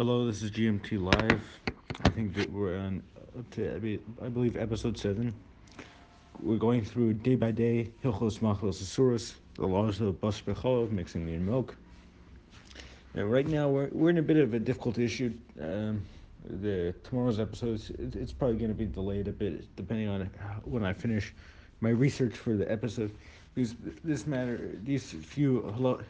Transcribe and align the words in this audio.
Hello, 0.00 0.24
this 0.24 0.42
is 0.42 0.50
GMT 0.50 0.98
Live. 0.98 1.42
I 2.06 2.08
think 2.08 2.32
that 2.32 2.50
we're 2.50 2.78
on, 2.78 3.02
to, 3.50 3.98
I 4.22 4.28
believe, 4.30 4.56
episode 4.56 4.96
7. 4.96 5.30
We're 6.40 6.56
going 6.56 6.82
through 6.82 7.12
day 7.12 7.34
by 7.34 7.50
day 7.50 7.90
Hilchos 8.02 8.38
Machlos 8.38 8.82
Asurus, 8.82 9.34
the 9.56 9.66
laws 9.66 10.00
of 10.00 10.18
Bas 10.18 10.40
Becholov, 10.40 10.90
mixing 10.90 11.26
meat 11.26 11.34
and 11.34 11.44
milk. 11.44 11.76
And 13.12 13.30
right 13.30 13.46
now, 13.46 13.68
we're, 13.68 13.90
we're 13.92 14.08
in 14.08 14.16
a 14.16 14.22
bit 14.22 14.38
of 14.38 14.54
a 14.54 14.58
difficult 14.58 14.98
issue. 14.98 15.34
Um, 15.60 16.00
the 16.48 16.94
Tomorrow's 17.04 17.38
episode, 17.38 17.74
it's, 17.74 18.16
it's 18.16 18.32
probably 18.32 18.56
going 18.56 18.72
to 18.72 18.78
be 18.78 18.86
delayed 18.86 19.28
a 19.28 19.32
bit, 19.32 19.66
depending 19.76 20.08
on 20.08 20.30
when 20.64 20.82
I 20.82 20.94
finish 20.94 21.34
my 21.82 21.90
research 21.90 22.32
for 22.32 22.54
the 22.54 22.72
episode. 22.72 23.10
Because 23.54 23.74
this 24.02 24.26
matter, 24.26 24.78
these 24.82 25.10
few 25.10 25.60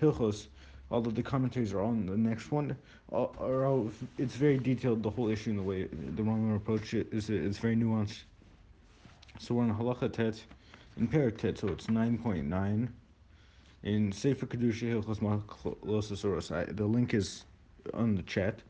Hilchos, 0.01 0.47
although 0.91 1.11
the 1.11 1.23
commentaries 1.23 1.73
are 1.73 1.83
on 1.83 2.07
the 2.07 2.17
next 2.17 2.51
one, 2.51 2.77
uh, 3.13 3.27
are 3.39 3.67
all, 3.67 3.91
it's 4.19 4.35
very 4.35 4.59
detailed, 4.59 5.03
the 5.03 5.11
whole 5.11 5.29
issue, 5.29 5.51
and 5.51 5.59
the 5.59 5.63
way 5.63 5.85
the 5.85 6.23
Rambam 6.23 6.57
approach 6.57 6.95
it 6.95 7.09
is 7.13 7.31
it's 7.31 7.59
very 7.59 7.77
nuanced. 7.77 8.23
So 9.39 9.55
we're 9.55 9.65
on 9.65 9.75
Halacha 9.75 10.13
Tet, 10.13 10.43
in 10.97 11.07
Perak 11.07 11.39
Tet, 11.39 11.59
so 11.59 11.69
it's 11.69 11.87
9.9. 11.87 12.89
In 13.83 14.13
Sefer 14.13 14.47
Kedusha 14.47 15.03
Hilchos 15.03 15.21
Machlosasaurus, 15.21 16.77
the 16.77 16.85
link 16.85 17.15
is 17.15 17.45
on 17.95 18.15
the 18.15 18.23
chat. 18.23 18.61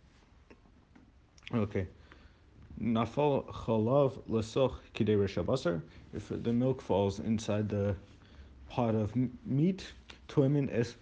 Okay. 1.53 1.89
Nafal 2.81 3.45
Chalav 3.47 4.13
Lesoch 4.29 4.75
Kidei 4.95 5.17
Reshabasar, 5.17 5.83
if 6.15 6.29
the 6.29 6.53
milk 6.53 6.81
falls 6.81 7.19
inside 7.19 7.69
the 7.69 7.97
pot 8.69 8.95
of 8.95 9.13
meat, 9.45 9.93
Tuemin 10.29 10.69
es 10.73 10.95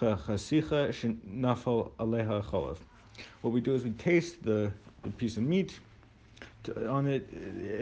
What 0.00 0.28
we 3.42 3.60
do 3.60 3.74
is 3.74 3.84
we 3.84 3.90
taste 3.92 4.42
the, 4.42 4.72
the 5.02 5.10
piece 5.10 5.36
of 5.36 5.44
meat 5.44 5.78
on 6.88 7.06
it. 7.06 7.28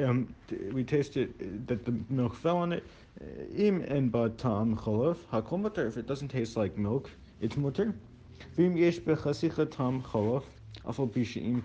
Uh, 0.00 0.06
um, 0.08 0.34
we 0.72 0.84
taste 0.84 1.16
it 1.16 1.30
uh, 1.41 1.44
that 1.66 1.84
the 1.86 1.94
milk 2.10 2.34
fell 2.34 2.58
on 2.58 2.72
it. 2.72 2.84
Uh, 3.20 3.24
Im 3.56 3.82
en 3.88 4.10
tam 4.10 4.77
chalav 4.77 5.16
hakol 5.32 5.60
mutter. 5.60 5.86
If 5.86 5.96
it 5.96 6.06
doesn't 6.06 6.28
taste 6.28 6.56
like 6.56 6.77
milk, 6.77 7.10
it's 7.41 7.56
mutter. 7.56 7.94
Vim 8.56 8.76
yesh 8.76 8.98
bechasicha 8.98 9.70
tam 9.70 10.02
chalav 10.02 10.42
afal 10.86 11.08
pishaim 11.08 11.62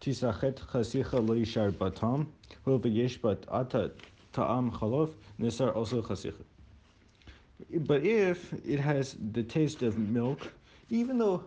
tisachet 0.00 0.58
chasicha 0.72 1.14
lo 1.14 1.36
yishar 1.36 1.70
batam. 1.70 2.26
Hul 2.64 2.80
v'yesh 2.80 3.20
bat 3.20 3.44
ata 3.48 3.92
ta'am 4.32 4.72
chalav 4.72 5.12
nisar 5.38 5.74
also 5.76 6.02
chasicha. 6.02 6.42
But 7.70 8.04
if 8.04 8.52
it 8.66 8.78
has 8.78 9.16
the 9.32 9.42
taste 9.42 9.82
of 9.82 9.98
milk, 9.98 10.52
even 10.90 11.18
though, 11.18 11.44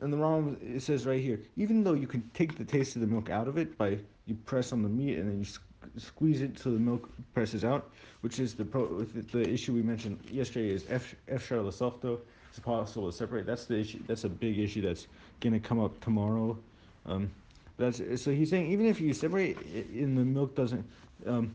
and 0.00 0.12
the 0.12 0.16
wrong 0.16 0.56
it 0.60 0.82
says 0.82 1.06
right 1.06 1.20
here, 1.20 1.40
even 1.56 1.84
though 1.84 1.94
you 1.94 2.06
can 2.06 2.28
take 2.34 2.56
the 2.56 2.64
taste 2.64 2.96
of 2.96 3.00
the 3.02 3.06
milk 3.06 3.30
out 3.30 3.48
of 3.48 3.58
it 3.58 3.76
by 3.76 3.98
you 4.26 4.34
press 4.44 4.72
on 4.72 4.82
the 4.82 4.88
meat 4.88 5.18
and 5.18 5.30
then 5.30 5.38
you 5.38 6.00
squeeze 6.00 6.40
it 6.42 6.58
so 6.58 6.70
the 6.70 6.78
milk 6.78 7.08
presses 7.34 7.64
out, 7.64 7.90
which 8.20 8.38
is 8.38 8.54
the 8.54 8.64
pro, 8.64 9.02
the 9.02 9.48
issue 9.48 9.72
we 9.72 9.82
mentioned 9.82 10.18
yesterday 10.30 10.70
is 10.70 10.84
F 10.88 11.14
Efshar 11.28 11.64
Lasofto. 11.64 12.18
It's 12.50 12.58
possible 12.58 13.10
to 13.10 13.16
separate. 13.16 13.46
That's 13.46 13.66
the 13.66 13.78
issue. 13.78 14.00
That's 14.06 14.24
a 14.24 14.28
big 14.28 14.58
issue 14.58 14.82
that's 14.82 15.06
gonna 15.40 15.60
come 15.60 15.78
up 15.78 15.98
tomorrow. 16.00 16.56
Um, 17.04 17.30
that's 17.76 17.98
so 18.22 18.30
he's 18.30 18.50
saying 18.50 18.70
even 18.72 18.86
if 18.86 19.00
you 19.00 19.12
separate 19.12 19.58
and 19.74 20.16
the 20.16 20.24
milk 20.24 20.54
doesn't 20.54 20.84
um, 21.24 21.54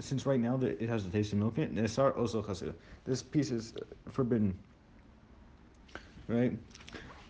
since 0.00 0.26
right 0.26 0.40
now 0.40 0.60
it 0.62 0.88
has 0.88 1.04
the 1.04 1.10
taste 1.10 1.32
of 1.32 1.38
milk 1.38 1.58
in 1.58 1.76
it, 1.76 2.74
This 3.04 3.22
piece 3.22 3.50
is 3.50 3.74
forbidden. 4.10 4.56
Right? 6.28 6.56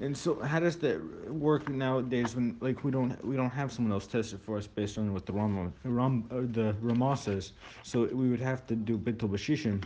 And 0.00 0.16
so 0.16 0.40
how 0.40 0.58
does 0.58 0.76
that 0.78 1.00
work 1.32 1.68
nowadays 1.68 2.34
when 2.34 2.56
like 2.60 2.82
we 2.82 2.90
don't 2.90 3.24
we 3.24 3.36
don't 3.36 3.50
have 3.50 3.72
someone 3.72 3.92
else 3.92 4.06
test 4.06 4.32
it 4.32 4.40
for 4.44 4.58
us 4.58 4.66
based 4.66 4.98
on 4.98 5.12
what 5.12 5.26
the 5.26 5.32
Ram, 5.32 5.72
Ram 5.84 6.24
uh, 6.30 6.40
the 6.52 6.74
Ramah 6.80 7.16
says. 7.16 7.52
So 7.84 8.06
we 8.06 8.28
would 8.28 8.40
have 8.40 8.66
to 8.66 8.74
do 8.74 8.98
Bittul 8.98 9.30
Bashishim. 9.30 9.82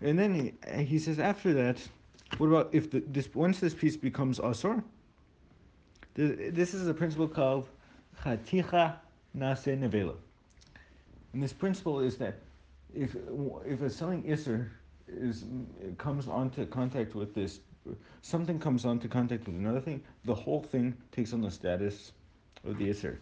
And 0.00 0.18
then 0.18 0.54
he, 0.68 0.84
he 0.84 0.98
says 0.98 1.18
after 1.18 1.52
that, 1.54 1.78
what 2.38 2.46
about 2.46 2.68
if 2.72 2.90
the, 2.90 3.00
this 3.08 3.28
once 3.34 3.58
this 3.58 3.74
piece 3.74 3.96
becomes 3.96 4.38
asur? 4.38 4.82
This 6.14 6.72
is 6.72 6.86
a 6.86 6.94
principle 6.94 7.28
called 7.28 7.68
chaticha 8.22 8.96
nase 9.36 9.78
nevela. 9.78 10.14
And 11.32 11.42
this 11.42 11.52
principle 11.52 12.00
is 12.00 12.16
that 12.16 12.38
if 12.94 13.16
if 13.66 13.82
a 13.82 13.90
selling 13.90 14.24
iser 14.30 14.70
is 15.08 15.44
comes 15.98 16.28
onto 16.28 16.66
contact 16.66 17.14
with 17.14 17.34
this, 17.34 17.60
something 18.22 18.58
comes 18.58 18.84
onto 18.84 19.08
contact 19.08 19.46
with 19.46 19.56
another 19.56 19.80
thing, 19.80 20.02
the 20.24 20.34
whole 20.34 20.62
thing 20.62 20.94
takes 21.12 21.32
on 21.32 21.40
the 21.42 21.50
status 21.50 22.12
of 22.64 22.78
the 22.78 22.88
iser. 22.88 23.18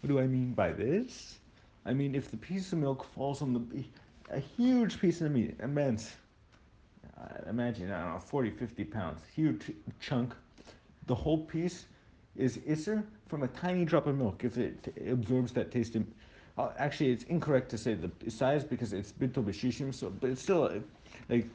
What 0.00 0.08
do 0.08 0.18
I 0.20 0.26
mean 0.26 0.52
by 0.52 0.72
this? 0.72 1.38
I 1.84 1.92
mean 1.92 2.14
if 2.14 2.30
the 2.30 2.36
piece 2.36 2.72
of 2.72 2.78
milk 2.78 3.04
falls 3.04 3.42
on 3.42 3.52
the 3.52 3.84
a 4.30 4.40
huge 4.40 5.00
piece 5.00 5.20
of 5.20 5.32
meat, 5.32 5.56
immense. 5.62 6.12
Imagine 7.48 7.90
I 7.92 8.00
don't 8.00 8.14
know 8.14 8.18
40, 8.18 8.50
50 8.50 8.84
pounds, 8.84 9.20
huge 9.34 9.70
chunk. 10.00 10.34
The 11.06 11.14
whole 11.14 11.38
piece 11.38 11.86
is 12.36 12.58
iser 12.68 13.04
from 13.28 13.42
a 13.42 13.48
tiny 13.48 13.84
drop 13.84 14.06
of 14.06 14.16
milk 14.16 14.44
if 14.44 14.56
it 14.58 14.94
absorbs 15.08 15.52
that 15.52 15.70
taste. 15.70 15.96
In, 15.96 16.06
uh, 16.58 16.70
actually, 16.78 17.10
it's 17.10 17.24
incorrect 17.24 17.70
to 17.70 17.78
say 17.78 17.94
the 17.94 18.30
size 18.30 18.64
because 18.64 18.92
it's 18.92 19.12
bittul 19.12 19.44
b'shishim. 19.44 19.94
So, 19.94 20.10
but 20.10 20.30
it's 20.30 20.42
still 20.42 20.70
like 21.28 21.46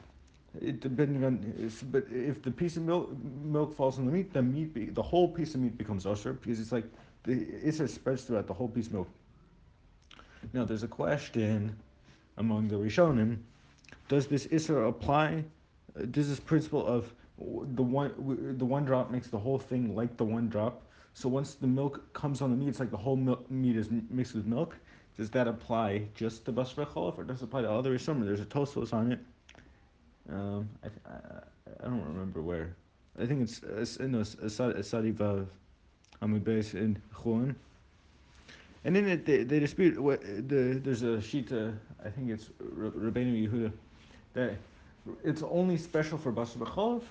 it 0.60 0.80
depending 0.80 1.24
on. 1.24 1.70
But 1.90 2.06
if 2.10 2.42
the 2.42 2.50
piece 2.50 2.76
of 2.76 2.82
milk 2.82 3.10
milk 3.42 3.76
falls 3.76 3.98
on 3.98 4.06
the 4.06 4.12
meat, 4.12 4.32
the 4.32 4.42
meat 4.42 4.74
be, 4.74 4.86
the 4.86 5.02
whole 5.02 5.28
piece 5.28 5.54
of 5.54 5.60
meat 5.60 5.76
becomes 5.76 6.06
usher 6.06 6.32
because 6.32 6.60
it's 6.60 6.72
like 6.72 6.84
the 7.24 7.46
iser 7.66 7.88
spreads 7.88 8.24
throughout 8.24 8.46
the 8.46 8.54
whole 8.54 8.68
piece 8.68 8.86
of 8.86 8.94
milk. 8.94 9.08
Now, 10.52 10.64
there's 10.64 10.84
a 10.84 10.88
question 10.88 11.76
among 12.36 12.68
the 12.68 12.76
Rishonim: 12.76 13.38
Does 14.08 14.26
this 14.26 14.48
iser 14.52 14.84
apply? 14.84 15.44
Uh, 15.98 16.04
does 16.10 16.28
this 16.28 16.40
principle 16.40 16.86
of 16.86 17.12
the 17.38 17.82
one 17.82 18.56
the 18.58 18.64
one 18.64 18.84
drop 18.84 19.10
makes 19.10 19.28
the 19.28 19.38
whole 19.38 19.58
thing 19.58 19.94
like 19.94 20.16
the 20.16 20.24
one 20.24 20.48
drop. 20.48 20.82
So 21.14 21.28
once 21.28 21.54
the 21.54 21.66
milk 21.66 22.12
comes 22.12 22.42
on 22.42 22.50
the 22.50 22.56
meat, 22.56 22.68
it's 22.68 22.80
like 22.80 22.90
the 22.90 22.96
whole 22.96 23.16
milk, 23.16 23.50
meat 23.50 23.76
is 23.76 23.88
mixed 24.10 24.34
with 24.34 24.46
milk. 24.46 24.76
Does 25.16 25.30
that 25.30 25.48
apply 25.48 26.06
just 26.14 26.44
to 26.44 26.52
basra 26.52 26.86
cholov, 26.86 27.18
or 27.18 27.24
does 27.24 27.42
it 27.42 27.44
apply 27.44 27.62
to 27.62 27.70
other 27.70 27.96
Rishonim? 27.96 28.24
There's 28.24 28.40
a 28.40 28.44
Tosfos 28.44 28.92
on 28.92 29.12
it. 29.12 29.20
Um, 30.30 30.68
I, 30.84 30.88
I, 31.10 31.14
I 31.80 31.84
don't 31.84 32.04
remember 32.04 32.40
where. 32.40 32.76
I 33.20 33.26
think 33.26 33.42
it's 33.42 33.62
uh, 33.64 34.06
no 34.06 34.20
Asadi 34.20 35.12
Vav 35.12 35.46
Amud 36.22 36.74
in 36.74 37.02
Chulin. 37.14 37.54
And 38.84 38.96
in 38.96 39.08
it, 39.08 39.26
they, 39.26 39.42
they 39.42 39.58
dispute 39.58 39.98
what 39.98 40.22
the 40.22 40.80
there's 40.84 41.02
a 41.02 41.18
shita. 41.18 41.76
I 42.04 42.10
think 42.10 42.30
it's 42.30 42.50
Rabbeinu 42.62 43.48
Yehuda 43.48 43.72
that 44.34 44.54
it's 45.24 45.42
only 45.42 45.76
special 45.76 46.18
for 46.18 46.30
basra 46.30 46.66
cholov 46.66 47.02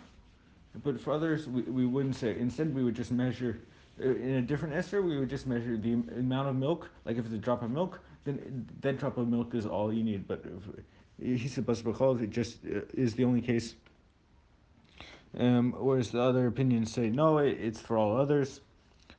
but 0.83 0.99
for 0.99 1.13
others, 1.13 1.47
we, 1.47 1.61
we 1.63 1.85
wouldn't 1.85 2.15
say. 2.15 2.37
Instead, 2.37 2.73
we 2.73 2.83
would 2.83 2.95
just 2.95 3.11
measure, 3.11 3.59
uh, 4.03 4.09
in 4.09 4.35
a 4.35 4.41
different 4.41 4.73
ester, 4.73 5.01
we 5.01 5.17
would 5.17 5.29
just 5.29 5.47
measure 5.47 5.77
the 5.77 5.93
amount 5.93 6.49
of 6.49 6.55
milk. 6.55 6.89
Like 7.05 7.17
if 7.17 7.25
it's 7.25 7.33
a 7.33 7.37
drop 7.37 7.63
of 7.63 7.71
milk, 7.71 7.99
then 8.25 8.67
that 8.81 8.99
drop 8.99 9.17
of 9.17 9.27
milk 9.27 9.55
is 9.55 9.65
all 9.65 9.93
you 9.93 10.03
need. 10.03 10.27
But 10.27 10.43
he 11.21 11.47
said 11.47 11.65
basbachol, 11.65 12.21
it 12.21 12.29
just 12.29 12.59
uh, 12.65 12.81
is 12.93 13.13
the 13.13 13.23
only 13.23 13.41
case. 13.41 13.75
Um, 15.37 15.73
whereas 15.77 16.11
the 16.11 16.21
other 16.21 16.47
opinions 16.47 16.91
say, 16.91 17.09
no, 17.09 17.37
it, 17.39 17.57
it's 17.59 17.79
for 17.79 17.97
all 17.97 18.17
others. 18.17 18.61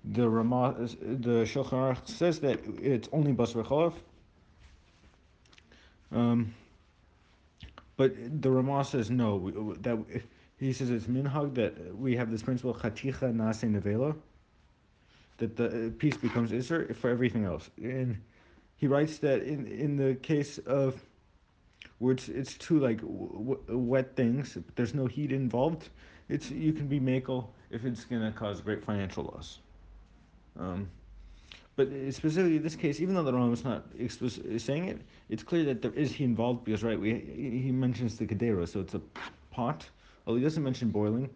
The 0.05 0.29
Ramah, 0.29 0.75
the 0.79 1.45
Shulchan 1.45 1.73
Aruch 1.73 2.09
says 2.09 2.39
that 2.41 2.61
it's 2.81 3.09
only 3.13 3.33
basbachol. 3.33 3.95
Um, 6.13 6.55
but 7.97 8.15
the 8.43 8.51
Ramah 8.51 8.85
says 8.85 9.11
no, 9.11 9.75
that 9.81 9.99
he 10.59 10.73
says 10.73 10.91
it's 10.91 11.07
minhag 11.07 11.55
that 11.55 11.97
we 11.97 12.17
have 12.17 12.31
this 12.31 12.43
principle 12.43 12.75
chaticha 12.75 13.33
nase 13.33 13.65
nevela, 13.65 14.17
that 15.39 15.57
the 15.57 15.93
piece 15.99 16.17
becomes 16.17 16.53
iser 16.53 16.93
for 16.95 17.11
everything 17.11 17.45
else. 17.45 17.71
And 17.81 18.19
he 18.77 18.87
writes 18.87 19.19
that 19.19 19.43
in 19.43 19.67
in 19.67 19.97
the 19.97 20.15
case 20.17 20.59
of 20.59 21.01
where 21.99 22.13
it's 22.15 22.29
it's 22.29 22.55
two 22.55 22.81
like 22.81 23.01
w- 23.01 23.61
wet 23.69 24.17
things, 24.17 24.59
there's 24.75 24.95
no 24.95 25.07
heat 25.07 25.33
involved. 25.33 25.89
It's 26.29 26.51
you 26.51 26.73
can 26.73 26.89
be 26.89 26.99
makel 27.01 27.47
if 27.71 27.85
it's 27.85 28.05
gonna 28.05 28.33
cause 28.33 28.61
great 28.61 28.85
financial 28.85 29.25
loss. 29.25 29.61
Um, 30.59 30.91
but 31.77 31.89
specifically 32.11 32.57
in 32.57 32.63
this 32.65 32.75
case, 32.75 33.01
even 33.01 33.15
though 33.15 33.23
the 33.23 33.31
Rambam 33.31 33.53
is 33.53 33.65
not 33.65 33.87
explicitly 33.97 34.59
saying 34.59 34.87
it, 34.89 35.01
it's 35.29 35.45
clear 35.45 35.65
that 35.67 35.83
there 35.83 35.93
is 35.93 36.11
he 36.11 36.25
involved 36.25 36.65
because 36.65 36.83
right 36.83 36.99
we 36.99 37.15
he 37.65 37.71
mentions 37.71 38.19
the 38.19 38.27
kadera, 38.27 38.67
so 38.67 38.81
it's 38.81 38.95
a 38.95 39.03
pot 39.53 39.89
well, 40.29 40.37
he 40.37 40.43
doesn't 40.43 40.63
mention 40.63 40.91
boiling. 40.91 41.31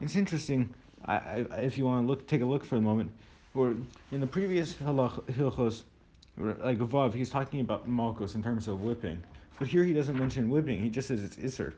It's 0.00 0.14
interesting. 0.14 0.72
I, 1.04 1.44
I, 1.50 1.56
if 1.62 1.76
you 1.76 1.84
want 1.84 2.04
to 2.04 2.06
look, 2.06 2.28
take 2.28 2.42
a 2.42 2.46
look 2.46 2.64
for 2.64 2.76
a 2.76 2.80
moment. 2.80 3.10
For 3.52 3.74
in 4.12 4.20
the 4.20 4.26
previous 4.26 4.72
hilchos, 4.74 5.82
like 6.36 6.78
Vav, 6.78 7.12
he's 7.12 7.28
talking 7.28 7.60
about 7.60 7.88
malchus 7.88 8.36
in 8.36 8.42
terms 8.42 8.68
of 8.68 8.82
whipping, 8.82 9.20
but 9.58 9.66
here 9.66 9.82
he 9.82 9.92
doesn't 9.92 10.16
mention 10.16 10.48
whipping. 10.48 10.80
He 10.80 10.90
just 10.90 11.08
says 11.08 11.24
it's 11.24 11.36
iser. 11.38 11.74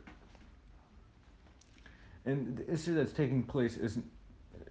and 2.27 2.59
the 2.59 2.71
issue 2.71 2.95
that's 2.95 3.13
taking 3.15 3.43
place 3.43 3.79
isn't 3.79 4.05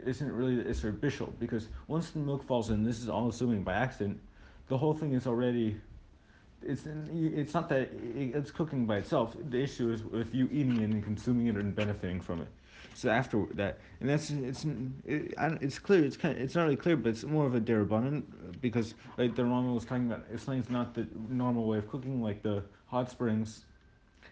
isn't 0.06 0.31
really 0.31 0.56
the 0.56 0.63
Isser 0.66 0.98
Bishul 0.98 1.34
because 1.40 1.68
once 1.88 2.12
the 2.12 2.19
milk 2.19 2.45
falls 2.45 2.69
in, 2.69 2.84
this 2.84 3.00
is 3.02 3.10
all 3.10 3.28
assuming 3.28 3.63
by 3.63 3.74
accident, 3.74 4.19
the 4.68 4.78
whole 4.78 4.94
thing 4.94 5.13
is 5.13 5.25
already. 5.25 5.81
It's 6.62 6.84
it's 7.12 7.54
not 7.54 7.70
that 7.70 7.90
it's 8.16 8.52
cooking 8.52 8.86
by 8.86 8.98
itself. 8.98 9.36
The 9.50 9.62
issue 9.62 9.92
is 9.92 10.04
with 10.04 10.34
you 10.34 10.50
eating 10.52 10.78
it 10.82 10.90
and 10.90 11.04
consuming 11.04 11.48
it 11.48 11.56
and 11.56 11.74
benefiting 11.76 12.22
from 12.22 12.42
it. 12.42 12.48
So 12.94 13.10
after 13.10 13.46
that, 13.54 13.80
and 14.02 14.10
that's 14.10 14.30
it's 14.30 14.66
it, 15.06 15.34
it's 15.38 15.80
clear. 15.80 16.04
It's 16.04 16.18
kind 16.18 16.36
of, 16.36 16.44
it's 16.44 16.56
not 16.56 16.64
really 16.64 16.76
clear, 16.76 16.98
but 16.98 17.10
it's 17.10 17.24
more 17.24 17.46
of 17.46 17.56
a 17.56 17.62
derabanan 17.62 18.24
because 18.62 18.94
like 19.18 19.36
the 19.36 19.46
Rama 19.46 19.74
was 19.74 19.86
talking 19.86 20.08
about, 20.12 20.26
Islam's 20.34 20.70
not 20.70 20.94
the 20.94 21.08
normal 21.30 21.66
way 21.66 21.78
of 21.78 21.88
cooking, 21.88 22.22
like 22.22 22.44
the 22.44 22.64
hot 22.88 23.10
springs, 23.10 23.66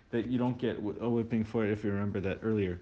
that 0.09 0.27
you 0.27 0.37
don't 0.37 0.57
get 0.57 0.77
a 0.99 1.09
whipping 1.09 1.43
for 1.45 1.65
it 1.65 1.71
if 1.71 1.83
you 1.83 1.91
remember 1.91 2.19
that 2.19 2.39
earlier. 2.43 2.81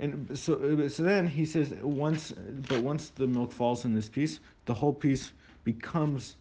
And 0.00 0.38
so, 0.38 0.54
uh, 0.54 0.88
so 0.88 1.02
then 1.02 1.26
he 1.26 1.44
says 1.44 1.72
once, 1.82 2.32
but 2.68 2.82
once 2.82 3.08
the 3.10 3.26
milk 3.26 3.52
falls 3.52 3.84
in 3.84 3.94
this 3.94 4.08
piece, 4.08 4.38
the 4.66 4.74
whole 4.74 4.92
piece 4.92 5.32
becomes 5.64 6.36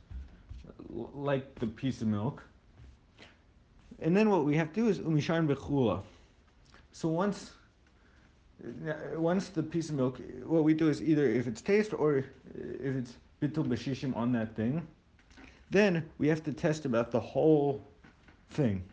like 0.90 1.56
the 1.56 1.68
piece 1.68 2.02
of 2.02 2.08
milk. 2.08 2.44
And 4.00 4.16
then 4.16 4.30
what 4.30 4.46
we 4.46 4.56
have 4.58 4.72
to 4.74 4.82
do 4.82 4.88
is 4.90 5.00
umishan 5.00 5.48
bechula. 5.48 6.02
So 6.92 7.10
once, 7.10 7.52
uh, 8.64 9.20
once 9.20 9.50
the 9.50 9.64
piece 9.64 9.90
of 9.90 9.96
milk, 9.96 10.20
what 10.46 10.64
we 10.64 10.74
do 10.74 10.90
is 10.90 11.02
either 11.02 11.26
if 11.28 11.48
it's 11.48 11.62
taste 11.62 11.94
or 11.94 12.18
if 12.18 12.96
it's 12.96 13.18
bitul 13.42 13.68
bashishim 13.68 14.16
on 14.16 14.32
that 14.34 14.56
thing, 14.56 14.88
then 15.70 16.08
we 16.18 16.28
have 16.28 16.44
to 16.44 16.54
test 16.54 16.86
about 16.86 17.12
the 17.12 17.20
whole 17.20 17.84
thing. 18.52 18.84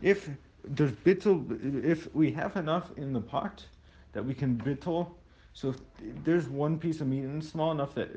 If 0.00 0.28
there's 0.64 0.92
bittul, 0.92 1.84
if 1.84 2.14
we 2.14 2.30
have 2.32 2.56
enough 2.56 2.90
in 2.96 3.12
the 3.12 3.20
pot 3.20 3.64
that 4.12 4.24
we 4.24 4.34
can 4.34 4.56
bittul, 4.56 5.08
so 5.54 5.70
if 5.70 5.76
there's 6.24 6.48
one 6.48 6.78
piece 6.78 7.00
of 7.00 7.08
meat 7.08 7.24
and 7.24 7.42
it's 7.42 7.50
small 7.50 7.72
enough 7.72 7.94
that 7.94 8.10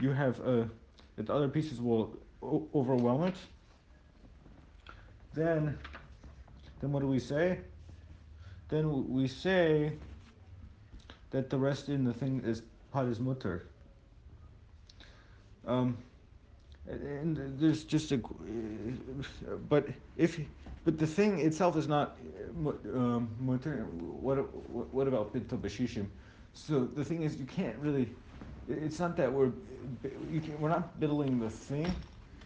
you 0.00 0.10
have 0.10 0.40
uh, 0.40 0.64
that 1.16 1.26
the 1.26 1.34
other 1.34 1.48
pieces 1.48 1.80
will 1.80 2.16
overwhelm 2.74 3.24
it, 3.24 3.36
then 5.34 5.76
then 6.80 6.92
what 6.92 7.00
do 7.00 7.08
we 7.08 7.18
say? 7.18 7.58
Then 8.68 9.08
we 9.08 9.26
say 9.28 9.92
that 11.30 11.50
the 11.50 11.58
rest 11.58 11.88
in 11.88 12.04
the 12.04 12.12
thing 12.12 12.42
is 12.44 12.62
pot 12.92 13.06
is 13.06 13.20
mutter. 13.20 13.66
Um, 15.66 15.98
and 16.86 17.58
there's 17.58 17.84
just 17.84 18.12
a, 18.12 18.20
but 19.68 19.88
if, 20.16 20.38
but 20.84 20.98
the 20.98 21.06
thing 21.06 21.40
itself 21.40 21.76
is 21.76 21.88
not 21.88 22.16
um. 22.94 23.28
What 24.20 24.36
what 24.92 25.06
about 25.06 25.32
bito 25.34 25.58
bashishim? 25.58 26.06
So 26.54 26.84
the 26.84 27.04
thing 27.04 27.22
is, 27.22 27.36
you 27.36 27.46
can't 27.46 27.76
really. 27.78 28.08
It's 28.68 28.98
not 28.98 29.16
that 29.16 29.32
we're 29.32 29.52
can, 30.02 30.60
we're 30.60 30.68
not 30.68 30.98
biddling 31.00 31.40
the 31.40 31.50
thing, 31.50 31.90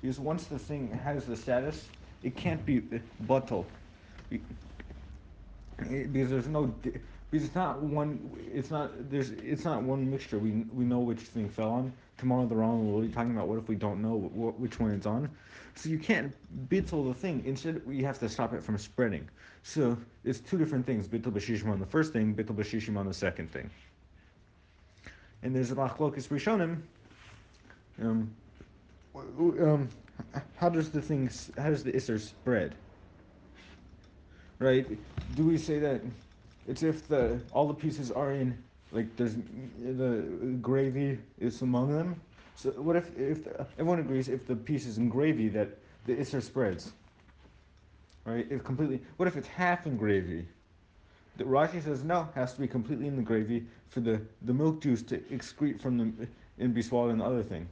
because 0.00 0.18
once 0.20 0.46
the 0.46 0.58
thing 0.58 0.90
has 0.90 1.24
the 1.24 1.36
status, 1.36 1.88
it 2.22 2.36
can't 2.36 2.64
be 2.64 2.82
bottle. 3.20 3.66
Because 5.78 6.30
there's 6.30 6.48
no 6.48 6.72
because 7.32 7.46
it's 7.46 7.54
not 7.54 7.80
one. 7.80 8.30
It's 8.52 8.70
not 8.70 9.10
there's. 9.10 9.30
It's 9.30 9.64
not 9.64 9.82
one 9.82 10.08
mixture. 10.10 10.38
We 10.38 10.66
we 10.70 10.84
know 10.84 10.98
which 10.98 11.20
thing 11.20 11.48
fell 11.48 11.70
on. 11.70 11.92
Tomorrow 12.18 12.46
the 12.46 12.54
wrong. 12.54 12.92
We'll 12.92 13.00
be 13.00 13.08
talking 13.08 13.30
about 13.30 13.48
what 13.48 13.58
if 13.58 13.68
we 13.68 13.74
don't 13.74 14.02
know 14.02 14.30
what, 14.34 14.60
which 14.60 14.78
one 14.78 14.90
it's 14.90 15.06
on. 15.06 15.30
So 15.74 15.88
you 15.88 15.98
can't 15.98 16.34
bittle 16.68 17.08
the 17.08 17.14
thing. 17.14 17.42
Instead, 17.46 17.86
we 17.86 18.02
have 18.02 18.18
to 18.18 18.28
stop 18.28 18.52
it 18.52 18.62
from 18.62 18.76
spreading. 18.76 19.26
So 19.62 19.96
it's 20.24 20.40
two 20.40 20.58
different 20.58 20.84
things. 20.84 21.08
Bittul 21.08 21.32
b'shishim 21.32 21.70
on 21.70 21.80
the 21.80 21.86
first 21.86 22.12
thing. 22.12 22.34
Bittul 22.34 22.56
b'shishim 22.56 22.98
on 22.98 23.06
the 23.06 23.14
second 23.14 23.50
thing. 23.50 23.70
And 25.42 25.56
there's 25.56 25.70
a 25.70 25.74
machlokas 25.74 26.28
rishonim. 26.28 26.82
Um, 27.98 28.30
um, 29.14 29.88
how 30.56 30.68
does 30.68 30.90
the 30.90 31.00
thing? 31.00 31.30
How 31.56 31.70
does 31.70 31.82
the 31.82 31.92
isser 31.92 32.20
spread? 32.20 32.74
Right? 34.58 34.86
Do 35.34 35.46
we 35.46 35.56
say 35.56 35.78
that? 35.78 36.02
It's 36.68 36.82
if 36.82 37.08
the 37.08 37.40
all 37.52 37.66
the 37.66 37.74
pieces 37.74 38.10
are 38.10 38.32
in 38.32 38.56
like 38.92 39.14
there's 39.16 39.36
the 39.80 40.58
gravy 40.60 41.18
is 41.38 41.62
among 41.62 41.92
them. 41.92 42.20
So 42.54 42.70
what 42.72 42.96
if 42.96 43.16
if 43.18 43.46
everyone 43.78 43.98
agrees 43.98 44.28
if 44.28 44.46
the 44.46 44.54
piece 44.56 44.86
is 44.86 44.98
in 44.98 45.08
gravy 45.08 45.48
that 45.48 45.78
the 46.06 46.14
isser 46.14 46.42
spreads? 46.42 46.92
Right? 48.24 48.46
If 48.50 48.62
completely. 48.62 49.00
What 49.16 49.26
if 49.26 49.36
it's 49.36 49.48
half 49.48 49.86
in 49.86 49.96
gravy? 49.96 50.46
The 51.38 51.44
Rashi 51.44 51.82
says 51.82 52.04
no, 52.04 52.28
has 52.34 52.52
to 52.54 52.60
be 52.60 52.68
completely 52.68 53.06
in 53.06 53.16
the 53.16 53.22
gravy 53.22 53.64
for 53.88 54.00
the, 54.00 54.20
the 54.42 54.52
milk 54.52 54.82
juice 54.82 55.02
to 55.04 55.18
excrete 55.18 55.80
from 55.80 55.96
the 55.96 56.28
and 56.58 56.74
be 56.74 56.82
swallowed 56.82 57.12
in 57.12 57.18
the 57.18 57.24
other 57.24 57.42
thing. 57.42 57.66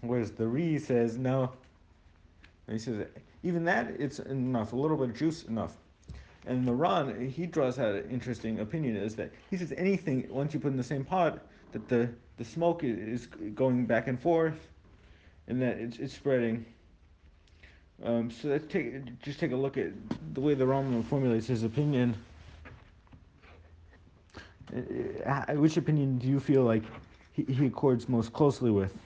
Whereas 0.00 0.32
the 0.32 0.46
Re 0.46 0.78
says 0.78 1.16
no. 1.16 1.52
And 2.66 2.78
he 2.78 2.78
says 2.78 3.06
even 3.42 3.64
that 3.64 3.90
it's 3.98 4.18
enough, 4.18 4.72
a 4.72 4.76
little 4.76 4.96
bit 4.96 5.10
of 5.10 5.16
juice 5.16 5.44
enough. 5.44 5.76
And 6.46 6.66
the 6.66 6.72
Ran, 6.72 7.28
he 7.28 7.46
draws 7.46 7.78
out 7.78 7.94
an 7.94 8.10
interesting 8.10 8.60
opinion 8.60 8.96
is 8.96 9.14
that 9.16 9.30
he 9.50 9.56
says 9.56 9.72
anything, 9.76 10.26
once 10.30 10.54
you 10.54 10.60
put 10.60 10.68
in 10.68 10.76
the 10.76 10.82
same 10.82 11.04
pot, 11.04 11.38
that 11.72 11.88
the, 11.88 12.08
the 12.38 12.44
smoke 12.44 12.82
is 12.82 13.26
going 13.54 13.86
back 13.86 14.08
and 14.08 14.18
forth 14.18 14.68
and 15.48 15.60
that 15.60 15.78
it's, 15.78 15.98
it's 15.98 16.14
spreading. 16.14 16.64
Um, 18.02 18.30
so 18.30 18.48
let's 18.48 18.66
take, 18.66 19.20
just 19.20 19.38
take 19.38 19.52
a 19.52 19.56
look 19.56 19.76
at 19.76 19.92
the 20.32 20.40
way 20.40 20.54
the 20.54 20.64
Rambam 20.64 21.04
formulates 21.04 21.46
his 21.46 21.64
opinion. 21.64 22.16
Uh, 24.74 25.30
uh, 25.30 25.54
which 25.54 25.76
opinion 25.76 26.16
do 26.18 26.28
you 26.28 26.40
feel 26.40 26.62
like 26.62 26.84
he, 27.32 27.44
he 27.44 27.66
accords 27.66 28.08
most 28.08 28.32
closely 28.32 28.70
with? 28.70 28.96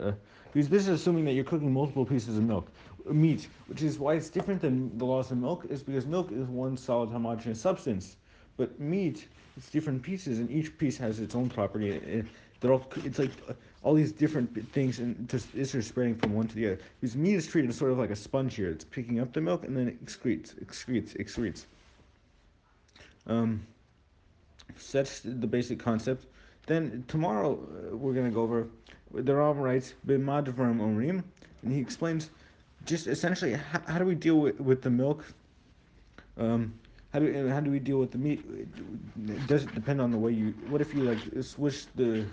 Uh, 0.00 0.12
because 0.52 0.68
this 0.68 0.82
is 0.82 0.88
assuming 0.88 1.24
that 1.26 1.32
you're 1.32 1.44
cooking 1.44 1.72
multiple 1.72 2.04
pieces 2.04 2.36
of 2.36 2.42
milk 2.42 2.68
meat, 3.10 3.48
which 3.66 3.82
is 3.82 3.98
why 3.98 4.14
it's 4.14 4.28
different 4.28 4.60
than 4.60 4.96
the 4.98 5.04
laws 5.04 5.30
of 5.30 5.38
milk, 5.38 5.66
is 5.68 5.82
because 5.82 6.06
milk 6.06 6.32
is 6.32 6.46
one 6.46 6.76
solid 6.76 7.10
homogeneous 7.10 7.60
substance. 7.60 8.16
But 8.56 8.78
meat, 8.80 9.28
it's 9.56 9.70
different 9.70 10.02
pieces, 10.02 10.38
and 10.38 10.50
each 10.50 10.76
piece 10.78 10.96
has 10.98 11.20
its 11.20 11.34
own 11.34 11.48
property. 11.48 12.24
they're 12.60 12.72
all, 12.72 12.86
it's 13.04 13.18
like 13.18 13.30
uh, 13.48 13.52
all 13.82 13.94
these 13.94 14.12
different 14.12 14.72
things, 14.72 14.98
and 14.98 15.28
just 15.28 15.54
is 15.54 15.86
spreading 15.86 16.16
from 16.16 16.34
one 16.34 16.48
to 16.48 16.54
the 16.54 16.66
other. 16.66 16.78
Because 17.00 17.16
meat 17.16 17.34
is 17.34 17.46
treated 17.46 17.70
as 17.70 17.76
sort 17.76 17.92
of 17.92 17.98
like 17.98 18.10
a 18.10 18.16
sponge 18.16 18.54
here. 18.54 18.70
It's 18.70 18.84
picking 18.84 19.20
up 19.20 19.32
the 19.32 19.40
milk 19.40 19.64
and 19.64 19.76
then 19.76 19.88
it 19.88 20.04
excretes, 20.04 20.54
excretes, 20.64 21.16
excretes. 21.16 21.64
Um, 23.26 23.66
so 24.76 24.98
that's 24.98 25.20
the 25.20 25.46
basic 25.46 25.78
concept. 25.78 26.26
Then 26.66 27.04
tomorrow 27.08 27.54
uh, 27.54 27.96
we're 27.96 28.12
going 28.12 28.26
to 28.26 28.34
go 28.34 28.42
over 28.42 28.68
the 29.12 29.34
Ram 29.34 29.58
writes 29.58 29.94
b'madvarim 30.06 31.22
and 31.62 31.72
he 31.72 31.78
explains 31.78 32.30
just 32.86 33.06
essentially 33.06 33.54
how, 33.54 33.82
how 33.86 33.98
do 33.98 34.04
we 34.04 34.14
deal 34.14 34.36
with, 34.36 34.60
with 34.60 34.82
the 34.82 34.90
milk? 34.90 35.24
Um, 36.38 36.74
how 37.12 37.18
do 37.18 37.48
how 37.48 37.60
do 37.60 37.70
we 37.70 37.78
deal 37.78 37.98
with 37.98 38.12
the 38.12 38.18
meat? 38.18 38.44
Does 39.46 39.64
it 39.64 39.74
depend 39.74 40.00
on 40.00 40.10
the 40.10 40.18
way 40.18 40.32
you. 40.32 40.54
What 40.68 40.80
if 40.80 40.94
you 40.94 41.02
like 41.02 41.18
swish 41.42 41.86
the? 41.94 42.24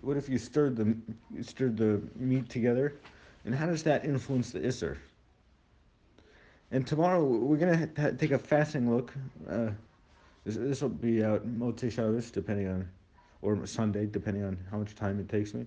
What 0.00 0.16
if 0.16 0.28
you 0.28 0.38
stirred 0.38 0.76
the 0.76 0.96
stirred 1.42 1.76
the 1.76 2.00
meat 2.16 2.48
together, 2.48 2.94
and 3.44 3.54
how 3.54 3.66
does 3.66 3.82
that 3.84 4.04
influence 4.04 4.50
the 4.50 4.60
isser? 4.60 4.96
And 6.70 6.86
tomorrow 6.86 7.22
we're 7.22 7.58
gonna 7.58 7.88
ha- 7.96 8.10
take 8.18 8.32
a 8.32 8.38
fasting 8.38 8.90
look. 8.90 9.12
Uh, 9.48 9.70
this 10.44 10.56
this 10.56 10.82
will 10.82 10.88
be 10.88 11.22
out 11.22 11.46
Motzei 11.46 11.92
Shabbos, 11.92 12.30
depending 12.30 12.68
on, 12.68 12.88
or 13.42 13.66
Sunday, 13.66 14.06
depending 14.06 14.42
on 14.44 14.58
how 14.70 14.78
much 14.78 14.94
time 14.94 15.20
it 15.20 15.28
takes 15.28 15.54
me. 15.54 15.66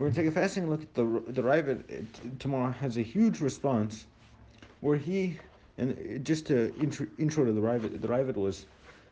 We're 0.00 0.06
going 0.06 0.14
to 0.14 0.22
take 0.22 0.30
a 0.30 0.34
fasting 0.34 0.70
look 0.70 0.80
at 0.80 0.94
the 0.94 1.04
the 1.28 1.42
Ravid 1.42 2.38
tomorrow 2.38 2.70
has 2.70 2.96
a 2.96 3.02
huge 3.02 3.42
response, 3.42 4.06
where 4.80 4.96
he 4.96 5.38
and 5.76 6.24
just 6.24 6.46
to 6.46 6.74
intro, 6.80 7.06
intro 7.18 7.44
to 7.44 7.52
the 7.52 7.60
Ravid, 7.60 8.00
the 8.00 8.08
Ravid 8.08 8.36
was 8.36 8.64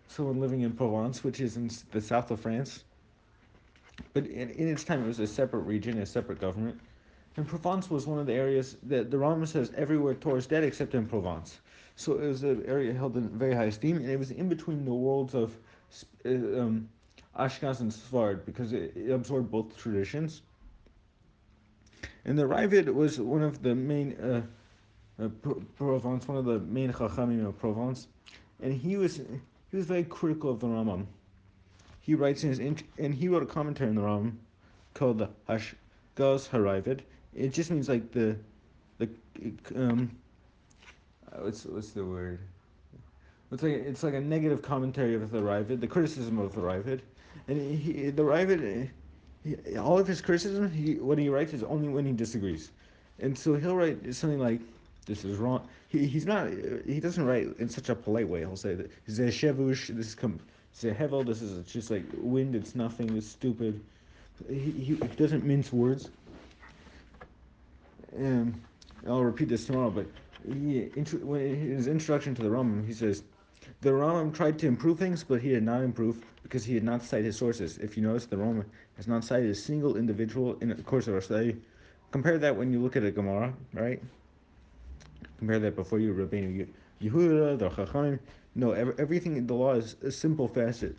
someone 0.07 0.41
living 0.41 0.63
in 0.63 0.73
Provence, 0.73 1.23
which 1.23 1.41
is 1.41 1.59
in 1.59 1.71
the 1.91 2.01
south 2.01 2.31
of 2.31 2.41
France. 2.41 2.85
But 4.15 4.29
in, 4.29 4.49
in 4.49 4.67
its 4.67 4.83
time, 4.83 5.05
it 5.05 5.09
was 5.09 5.19
a 5.19 5.27
separate 5.27 5.65
region, 5.65 5.99
a 5.99 6.07
separate 6.07 6.41
government. 6.41 6.81
And 7.37 7.47
Provence 7.47 7.91
was 7.91 8.07
one 8.07 8.19
of 8.19 8.25
the 8.25 8.33
areas 8.33 8.79
that 8.85 9.11
the 9.11 9.19
Rambam 9.19 9.47
says 9.47 9.71
everywhere 9.77 10.15
Torah 10.15 10.39
is 10.39 10.47
dead 10.47 10.65
except 10.65 10.95
in 10.95 11.05
Provence. 11.05 11.61
So 11.97 12.15
it 12.15 12.27
was 12.27 12.45
an 12.45 12.65
area 12.65 12.95
held 12.95 13.15
in 13.19 13.29
very 13.29 13.55
high 13.55 13.65
esteem, 13.65 13.99
and 13.99 14.09
it 14.09 14.19
was 14.19 14.31
in 14.31 14.49
between 14.49 14.87
the 14.87 14.95
worlds 14.95 15.35
of 15.35 15.55
uh, 16.25 16.31
um, 16.31 16.89
Ashkenaz 17.39 17.81
and 17.81 17.93
Sfard 17.93 18.47
because 18.47 18.73
it, 18.73 18.97
it 18.97 19.11
absorbed 19.11 19.51
both 19.51 19.77
traditions. 19.77 20.41
And 22.29 22.39
the 22.39 22.43
Ravid 22.43 22.93
was 22.93 23.19
one 23.19 23.43
of 23.43 23.63
the 23.63 23.75
main 23.75 24.13
uh, 24.21 24.43
uh, 25.19 25.29
Provence, 25.79 26.29
one 26.29 26.37
of 26.37 26.45
the 26.45 26.59
main 26.59 26.93
Chachamim 26.93 27.47
of 27.47 27.59
Provence, 27.59 28.07
and 28.61 28.71
he 28.71 28.99
was 28.99 29.17
he 29.17 29.77
was 29.79 29.87
very 29.87 30.05
critical 30.05 30.51
of 30.51 30.61
the 30.61 30.67
Rambam. 30.67 31.07
he 32.03 32.15
writes 32.15 32.45
in 32.45 32.51
his 32.51 32.59
and 32.99 33.15
he 33.15 33.29
wrote 33.29 33.43
a 33.43 33.47
commentary 33.47 33.89
on 33.89 33.97
the 33.97 34.03
Ram 34.03 34.39
called 34.93 35.17
the 35.17 35.31
Hashgaz 35.49 36.51
Haravid. 36.51 37.01
It 37.35 37.55
just 37.55 37.71
means 37.71 37.89
like 37.89 38.13
the 38.13 38.37
the 38.99 39.09
um 39.75 40.15
what's 41.39 41.65
what's 41.65 41.93
the 41.93 42.05
word? 42.05 42.41
It's 43.51 43.63
like 43.63 43.73
it's 43.73 44.03
like 44.03 44.13
a 44.13 44.21
negative 44.21 44.61
commentary 44.61 45.15
of 45.15 45.31
the 45.31 45.41
Ravid, 45.41 45.81
the 45.81 45.87
criticism 45.87 46.39
of 46.39 46.55
the 46.55 46.61
Ravid, 46.61 47.01
and 47.49 47.59
he, 47.59 48.11
the 48.11 48.23
Ravid, 48.23 48.91
he, 49.45 49.77
all 49.77 49.99
of 49.99 50.07
his 50.07 50.21
criticism, 50.21 50.71
he 50.71 50.95
what 50.95 51.19
he 51.19 51.29
writes 51.29 51.53
is 51.53 51.63
only 51.63 51.89
when 51.89 52.05
he 52.05 52.13
disagrees, 52.13 52.71
and 53.21 53.37
so 53.37 53.55
he'll 53.55 53.77
write 53.77 54.15
something 54.15 54.39
like, 54.39 54.61
"This 55.07 55.25
is 55.25 55.39
wrong." 55.39 55.67
He, 55.89 56.07
he's 56.07 56.27
not 56.27 56.49
he 56.87 57.01
doesn't 57.01 57.25
write 57.25 57.49
in 57.59 57.69
such 57.69 57.89
a 57.89 57.95
polite 57.95 58.29
way. 58.29 58.41
He'll 58.41 58.57
say 58.57 58.75
that 58.75 58.91
he's 59.07 59.19
a 59.19 59.29
shevush. 59.29 59.89
This 59.97 60.09
is 60.09 60.15
come. 60.15 60.39
Say 60.73 60.93
hevel. 60.93 61.25
This 61.25 61.43
is 61.43 61.65
just 61.71 61.91
like 61.91 62.05
wind. 62.17 62.55
It's 62.55 62.75
nothing. 62.75 63.17
It's 63.17 63.29
stupid. 63.29 63.81
He, 64.49 64.71
he 64.71 64.95
doesn't 64.95 65.45
mince 65.45 65.73
words. 65.73 66.11
And 68.17 68.61
I'll 69.07 69.25
repeat 69.25 69.49
this 69.49 69.67
tomorrow, 69.67 69.91
but 69.91 70.07
he, 70.47 70.91
in 70.95 71.05
his 71.05 71.87
introduction 71.89 72.35
to 72.37 72.43
the 72.43 72.49
Rambam, 72.49 72.87
he 72.87 72.93
says, 72.93 73.23
the 73.81 73.91
Rambam 73.91 74.35
tried 74.35 74.59
to 74.61 74.67
improve 74.67 74.99
things, 74.99 75.25
but 75.25 75.41
he 75.41 75.51
did 75.51 75.63
not 75.63 75.83
improve 75.83 76.25
because 76.43 76.65
he 76.65 76.75
did 76.75 76.85
not 76.85 77.03
cite 77.03 77.25
his 77.25 77.37
sources. 77.37 77.79
If 77.79 77.97
you 77.97 78.03
notice, 78.03 78.27
the 78.27 78.37
Rambam 78.37 78.65
has 78.97 79.07
not 79.07 79.25
cited 79.25 79.51
a 79.51 79.55
single 79.55 79.97
individual 79.97 80.59
in 80.61 80.69
the 80.71 80.83
course 80.83 81.07
of 81.09 81.15
our 81.15 81.21
study. 81.21 81.57
Compare 82.11 82.39
that 82.39 82.57
when 82.57 82.73
you 82.73 82.81
look 82.81 82.97
at 82.97 83.05
a 83.05 83.11
Gemara, 83.11 83.53
right? 83.75 84.03
Compare 85.39 85.59
that 85.61 85.77
before 85.77 85.99
you 85.99 86.15
Rabbeinu 86.15 86.67
Yehuda, 87.03 87.59
the 87.59 87.69
Chachamim. 87.71 88.19
No, 88.55 88.73
everything 88.73 89.37
in 89.37 89.47
the 89.47 89.55
law 89.55 89.75
is 89.75 89.97
a 90.03 90.11
simple 90.11 90.49
facet. 90.49 90.97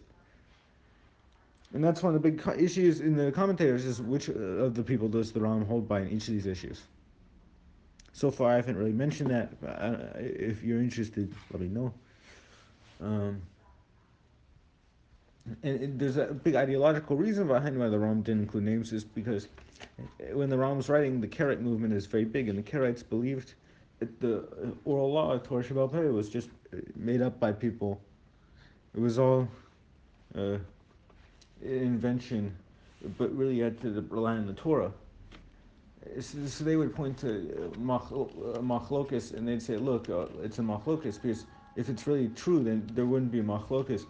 And 1.74 1.84
that's 1.84 2.02
one 2.02 2.16
of 2.16 2.22
the 2.22 2.32
big 2.32 2.42
issues 2.58 3.02
in 3.02 3.16
the 3.16 3.32
commentators 3.32 3.86
is 3.86 4.02
which 4.02 4.30
of 4.30 4.74
the 4.74 4.84
people 4.84 5.08
does 5.08 5.32
the 5.32 5.42
Ram 5.42 5.66
hold 5.66 5.88
by 5.88 6.02
in 6.02 6.10
each 6.10 6.28
of 6.28 6.34
these 6.34 6.48
issues. 6.48 6.84
So 8.14 8.32
far, 8.32 8.52
I 8.52 8.56
haven't 8.56 8.78
really 8.78 8.92
mentioned 8.92 9.30
that. 9.30 9.54
Uh, 9.66 9.98
if 10.18 10.64
you're 10.64 10.82
interested, 10.82 11.34
let 11.52 11.62
me 11.62 11.68
know. 11.68 11.94
Um, 13.00 13.42
and 15.64 16.00
there's 16.00 16.18
a 16.18 16.26
big 16.26 16.56
ideological 16.56 17.16
reason 17.16 17.48
behind 17.48 17.80
why 17.80 17.88
the 17.90 17.98
Ram 17.98 18.22
didn't 18.22 18.44
include 18.44 18.66
names 18.66 18.94
is 18.94 19.04
because 19.04 19.48
when 20.32 20.50
the 20.50 20.58
Ram 20.58 20.78
was 20.78 20.90
writing, 20.90 21.22
the 21.22 21.28
Karaite 21.28 21.62
movement 21.62 21.94
is 21.94 22.06
very 22.06 22.26
big, 22.26 22.50
and 22.50 22.58
the 22.58 22.64
Karaites 22.64 23.08
believed 23.08 23.54
that 24.00 24.20
the 24.20 24.48
oral 24.86 25.12
law, 25.12 25.34
of 25.34 25.44
Torah 25.44 25.64
Peh, 25.64 26.10
was 26.10 26.30
just 26.30 26.50
made 26.96 27.22
up 27.22 27.40
by 27.40 27.52
people. 27.52 28.00
It 28.96 29.00
was 29.00 29.20
all 29.20 29.48
uh, 30.38 30.58
invention, 31.62 32.56
but 33.18 33.36
really 33.36 33.56
you 33.56 33.64
had 33.64 33.80
to 33.82 34.06
rely 34.10 34.34
on 34.34 34.48
the 34.48 34.54
Torah. 34.54 34.92
So 36.22 36.64
they 36.64 36.76
would 36.76 36.96
point 36.96 37.18
to 37.20 37.72
machlokas 37.78 39.34
and 39.34 39.48
they'd 39.48 39.62
say, 39.62 39.76
look, 39.78 40.10
uh, 40.10 40.28
it's 40.42 40.60
a 40.60 40.62
machlokas 40.62 41.22
because 41.22 41.46
if 41.80 41.88
it's 41.88 42.06
really 42.06 42.28
true, 42.36 42.62
then 42.62 42.86
there 42.94 43.06
wouldn't 43.06 43.32
be 43.32 43.42
machlokas. 43.42 44.06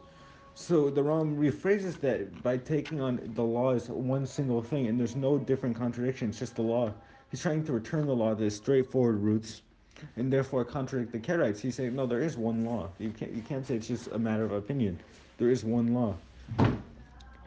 So 0.56 0.90
the 0.90 1.04
Ram 1.04 1.38
rephrases 1.38 2.00
that 2.02 2.42
by 2.42 2.58
taking 2.58 3.00
on 3.00 3.20
the 3.36 3.44
law 3.44 3.74
as 3.76 3.90
one 3.90 4.26
single 4.26 4.64
thing, 4.64 4.88
and 4.88 5.00
there's 5.00 5.16
no 5.16 5.38
different 5.38 5.78
contradiction, 5.78 6.30
it's 6.30 6.40
just 6.40 6.56
the 6.56 6.64
law. 6.64 6.92
He's 7.30 7.42
trying 7.42 7.64
to 7.66 7.72
return 7.72 8.08
the 8.08 8.16
law 8.16 8.34
to 8.34 8.44
its 8.44 8.56
straightforward 8.56 9.22
roots, 9.22 9.62
and 10.16 10.34
therefore 10.34 10.66
contradict 10.66 11.12
the 11.12 11.20
Karaites. 11.20 11.60
He's 11.60 11.76
saying, 11.76 11.96
no, 11.96 12.08
there 12.08 12.22
is 12.22 12.38
one 12.38 12.66
law. 12.66 12.90
You 12.98 13.12
can't, 13.12 13.32
you 13.34 13.44
can't 13.44 13.66
say 13.68 13.76
it's 13.76 13.88
just 13.88 14.08
a 14.08 14.18
matter 14.18 14.46
of 14.46 14.52
opinion. 14.52 15.00
There 15.38 15.52
is 15.52 15.64
one 15.64 15.94
law. 15.94 16.16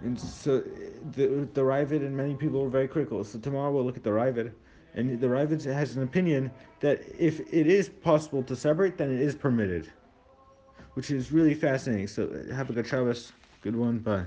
And 0.02 0.18
so 0.18 0.58
eh, 0.58 0.88
the, 1.16 1.48
the 1.52 1.62
Ravid 1.62 2.06
and 2.06 2.16
many 2.16 2.34
people 2.34 2.64
are 2.64 2.68
very 2.68 2.86
critical. 2.86 3.24
So 3.24 3.40
tomorrow 3.40 3.72
we'll 3.72 3.84
look 3.84 3.96
at 3.96 4.04
the 4.04 4.10
Ravid. 4.10 4.52
And 4.94 5.20
the 5.20 5.26
Ravid 5.26 5.64
has 5.64 5.96
an 5.96 6.04
opinion 6.04 6.50
that 6.80 7.02
if 7.18 7.40
it 7.52 7.66
is 7.66 7.88
possible 7.88 8.42
to 8.44 8.54
separate, 8.54 8.96
then 8.98 9.12
it 9.12 9.20
is 9.20 9.34
permitted 9.34 9.90
which 10.94 11.10
is 11.10 11.32
really 11.32 11.54
fascinating. 11.54 12.06
So 12.06 12.28
uh, 12.28 12.54
have 12.54 12.70
a 12.70 12.72
good 12.72 12.86
Shabbos. 12.86 13.32
Good 13.62 13.76
one. 13.76 13.98
Bye. 13.98 14.24